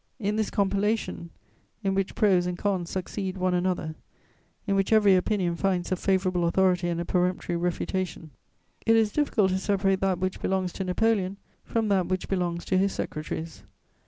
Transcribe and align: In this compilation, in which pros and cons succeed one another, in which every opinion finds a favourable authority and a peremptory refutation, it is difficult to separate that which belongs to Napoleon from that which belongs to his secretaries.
In 0.17 0.35
this 0.35 0.49
compilation, 0.49 1.29
in 1.83 1.93
which 1.93 2.15
pros 2.15 2.47
and 2.47 2.57
cons 2.57 2.89
succeed 2.89 3.37
one 3.37 3.53
another, 3.53 3.93
in 4.65 4.75
which 4.75 4.91
every 4.91 5.15
opinion 5.15 5.55
finds 5.55 5.91
a 5.91 5.95
favourable 5.95 6.45
authority 6.47 6.89
and 6.89 6.99
a 6.99 7.05
peremptory 7.05 7.55
refutation, 7.55 8.31
it 8.83 8.95
is 8.95 9.11
difficult 9.11 9.51
to 9.51 9.59
separate 9.59 10.01
that 10.01 10.17
which 10.17 10.41
belongs 10.41 10.73
to 10.73 10.83
Napoleon 10.83 11.37
from 11.63 11.87
that 11.89 12.07
which 12.07 12.27
belongs 12.27 12.65
to 12.65 12.79
his 12.79 12.91
secretaries. 12.93 13.61